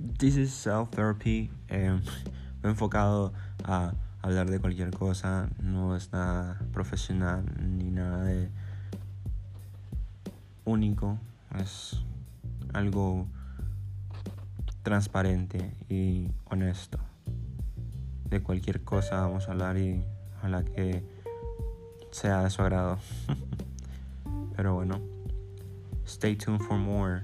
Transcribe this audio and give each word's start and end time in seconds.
This 0.00 0.36
is 0.36 0.50
Self 0.50 0.92
Therapy. 0.92 1.50
Eh, 1.68 1.90
me 1.90 2.00
he 2.64 2.68
enfocado 2.68 3.34
a 3.64 3.92
hablar 4.22 4.48
de 4.48 4.58
cualquier 4.58 4.90
cosa. 4.92 5.50
No 5.62 5.94
es 5.94 6.10
nada 6.10 6.58
profesional 6.72 7.44
ni 7.60 7.90
nada 7.90 8.24
de 8.24 8.48
único. 10.64 11.18
Es 11.58 12.00
algo 12.72 13.26
transparente 14.82 15.74
y 15.90 16.28
honesto. 16.46 16.98
De 18.24 18.42
cualquier 18.42 18.82
cosa 18.82 19.20
vamos 19.20 19.48
a 19.48 19.52
hablar 19.52 19.76
y 19.76 20.02
ojalá 20.38 20.64
que 20.64 21.04
sea 22.10 22.44
de 22.44 22.48
su 22.48 22.62
agrado. 22.62 22.98
Pero 24.56 24.76
bueno, 24.76 24.98
stay 26.06 26.36
tuned 26.36 26.62
for 26.62 26.78
more. 26.78 27.22